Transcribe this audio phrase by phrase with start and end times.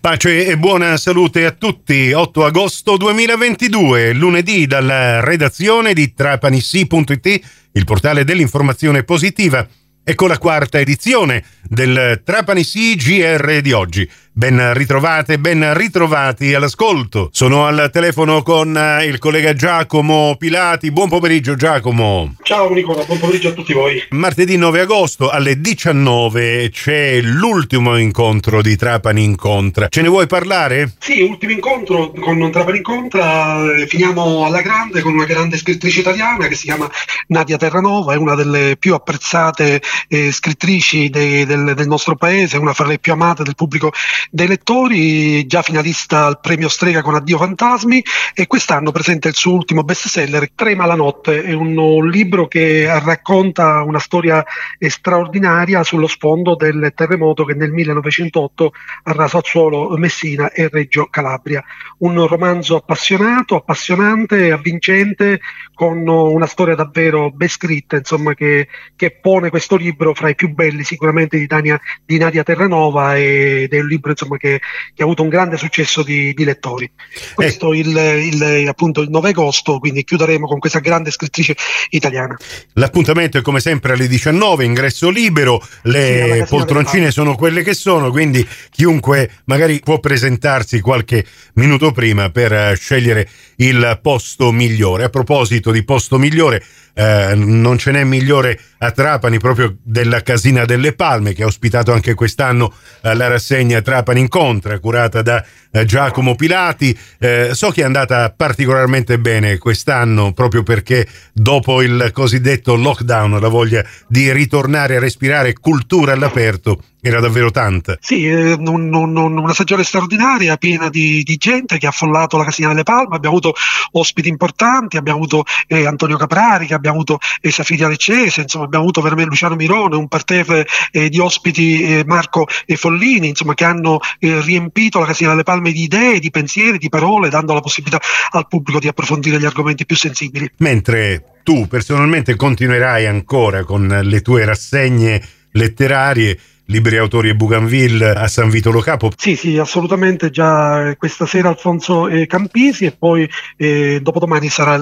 [0.00, 2.10] Pace e buona salute a tutti.
[2.10, 7.40] 8 agosto 2022, lunedì dalla redazione di trapanissi.it,
[7.72, 9.68] il portale dell'informazione positiva.
[10.02, 14.10] Ecco la quarta edizione del Trapani CGR di oggi.
[14.40, 17.28] Ben ritrovate, ben ritrovati all'ascolto.
[17.30, 20.90] Sono al telefono con eh, il collega Giacomo Pilati.
[20.90, 22.36] Buon pomeriggio Giacomo.
[22.42, 24.02] Ciao Nicola, buon pomeriggio a tutti voi.
[24.12, 29.88] Martedì 9 agosto alle 19 c'è l'ultimo incontro di Trapani Incontra.
[29.88, 30.94] Ce ne vuoi parlare?
[30.98, 33.74] Sì, ultimo incontro con Trapani Incontra.
[33.74, 36.90] Eh, finiamo alla grande con una grande scrittrice italiana che si chiama
[37.26, 42.72] Nadia Terranova, è una delle più apprezzate eh, scrittrici de, del, del nostro paese, una
[42.72, 43.92] fra le più amate del pubblico
[44.32, 48.00] dei lettori, già finalista al premio Strega con Addio Fantasmi
[48.32, 53.82] e quest'anno presenta il suo ultimo bestseller Trema la notte, è un, libro che racconta
[53.82, 54.44] una storia
[54.78, 58.72] straordinaria sullo sfondo del terremoto che nel 1908
[59.04, 61.62] ha raso al suolo Messina e Reggio Calabria.
[61.98, 65.40] Un romanzo appassionato, appassionante, avvincente,
[65.74, 70.52] con una storia davvero ben scritta, insomma, che, che pone questo libro fra i più
[70.52, 74.60] belli sicuramente di, Dania, di Nadia Terranova ed è un libro insomma, che,
[74.94, 76.90] che, ha avuto un grande successo di, di lettori.
[77.34, 77.78] Questo eh.
[77.78, 81.56] il, il, appunto il 9 agosto, quindi chiuderemo con questa grande scrittrice
[81.90, 82.36] italiana.
[82.74, 88.10] L'appuntamento è come sempre alle 19, ingresso libero, le sì, poltroncine sono quelle che sono,
[88.10, 95.04] quindi chiunque magari può presentarsi qualche minuto prima per eh, scegliere il posto migliore.
[95.04, 96.62] A proposito di posto migliore,
[96.94, 101.92] eh, non ce n'è migliore a Trapani proprio della Casina delle Palme che ha ospitato
[101.92, 106.96] anche quest'anno eh, la rassegna Trapani Incontra curata da eh, Giacomo Pilati.
[107.18, 113.48] Eh, so che è andata particolarmente bene quest'anno proprio perché dopo il cosiddetto lockdown la
[113.48, 117.96] voglia di ritornare a respirare cultura all'aperto era davvero tanta.
[118.00, 122.44] Sì, eh, un, un, una stagione straordinaria, piena di, di, gente che ha affollato la
[122.44, 123.16] Casina delle Palme.
[123.16, 123.54] Abbiamo avuto
[123.92, 127.50] ospiti importanti, abbiamo avuto eh, Antonio Caprari, abbiamo avuto eh,
[127.88, 132.76] Leccese, insomma, abbiamo avuto veramente Luciano Mirone, un parterre eh, di ospiti eh, Marco e
[132.76, 136.88] Follini, insomma, che hanno eh, riempito la Casina delle Palme di idee, di pensieri, di
[136.88, 138.00] parole, dando la possibilità
[138.30, 140.50] al pubblico di approfondire gli argomenti più sensibili.
[140.58, 145.20] Mentre tu personalmente continuerai ancora con le tue rassegne
[145.52, 146.38] letterarie
[146.70, 149.10] Libri Autori e Bougainville a San Vito Lo Capo.
[149.16, 150.30] Sì, sì, assolutamente.
[150.30, 154.76] Già questa sera Alfonso eh, Campisi e poi eh, dopodomani sarà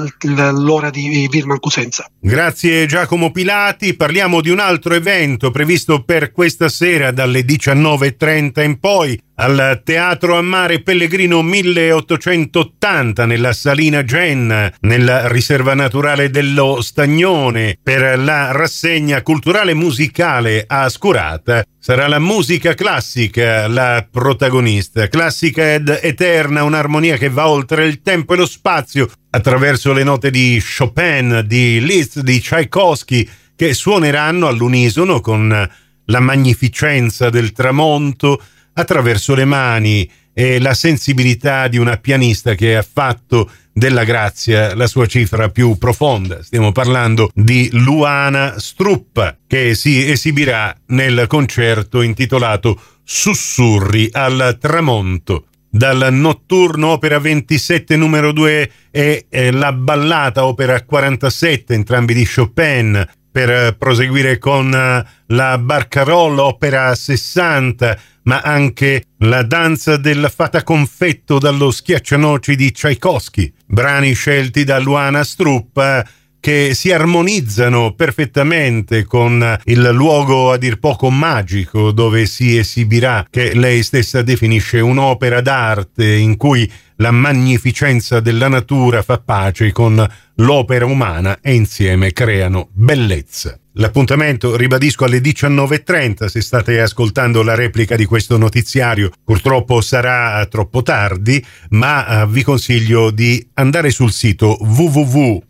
[0.52, 2.06] l'ora di Virman Cusenza.
[2.20, 3.94] Grazie Giacomo Pilati.
[3.94, 10.36] Parliamo di un altro evento previsto per questa sera dalle 19.30 in poi al Teatro
[10.36, 19.22] a Mare Pellegrino 1880 nella Salina Gen, nella riserva naturale dello Stagnone, per la rassegna
[19.22, 21.64] culturale musicale Ascurata.
[21.78, 28.34] Sarà la musica classica la protagonista, classica ed eterna, un'armonia che va oltre il tempo
[28.34, 35.20] e lo spazio, attraverso le note di Chopin, di Liszt, di Tchaikovsky, che suoneranno all'unisono
[35.20, 35.70] con
[36.10, 38.42] la magnificenza del tramonto,
[38.78, 44.86] attraverso le mani e la sensibilità di una pianista che ha fatto della grazia la
[44.86, 46.42] sua cifra più profonda.
[46.44, 55.46] Stiamo parlando di Luana Struppa che si esibirà nel concerto intitolato Sussurri al tramonto.
[55.70, 63.06] Dal notturno opera 27 numero 2 e la ballata opera 47 entrambi di Chopin
[63.38, 64.68] per proseguire con
[65.26, 73.52] la Barcarolla opera 60 ma anche la danza del fata confetto dallo schiaccianoci di Tchaikovsky,
[73.64, 76.04] brani scelti da Luana Struppa
[76.48, 83.52] che si armonizzano perfettamente con il luogo a dir poco magico dove si esibirà, che
[83.52, 86.66] lei stessa definisce un'opera d'arte in cui
[86.96, 90.02] la magnificenza della natura fa pace con
[90.36, 93.58] l'opera umana e insieme creano bellezza.
[93.74, 99.10] L'appuntamento, ribadisco, alle 19.30 se state ascoltando la replica di questo notiziario.
[99.22, 104.56] Purtroppo sarà troppo tardi, ma uh, vi consiglio di andare sul sito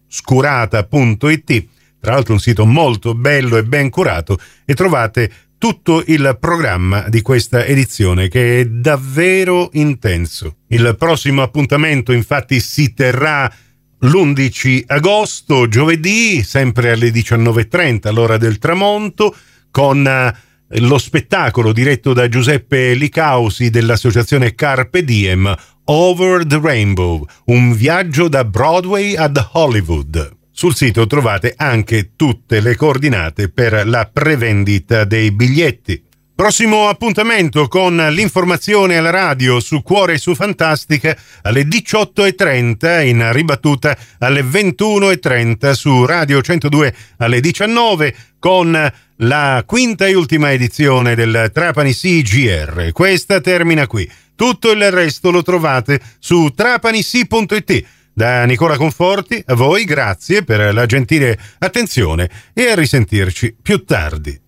[0.08, 1.66] www.scurata.it,
[2.00, 7.20] tra l'altro un sito molto bello e ben curato, e trovate tutto il programma di
[7.20, 10.58] questa edizione che è davvero intenso.
[10.69, 13.52] Il prossimo appuntamento infatti si terrà
[14.00, 19.34] l'11 agosto, giovedì, sempre alle 19.30, l'ora del tramonto,
[19.72, 25.52] con eh, lo spettacolo diretto da Giuseppe Licausi dell'associazione Carpe Diem,
[25.90, 30.37] Over the Rainbow, un viaggio da Broadway ad Hollywood.
[30.50, 36.05] Sul sito trovate anche tutte le coordinate per la prevendita dei biglietti.
[36.35, 43.96] Prossimo appuntamento con l'informazione alla radio su Cuore e su Fantastica alle 18.30 in ribattuta
[44.19, 51.94] alle 21.30 su Radio 102 alle 19 con la quinta e ultima edizione del Trapani
[51.94, 52.93] CGR.
[52.93, 54.08] Questa termina qui.
[54.38, 57.85] Tutto il resto lo trovate su trapanisi.it.
[58.12, 64.48] Da Nicola Conforti, a voi grazie per la gentile attenzione e a risentirci più tardi.